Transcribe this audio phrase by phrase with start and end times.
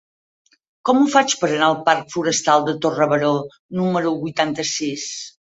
[0.89, 3.31] Com ho faig per anar al parc Forestal de Torre Baró
[3.83, 5.07] número vuitanta-sis?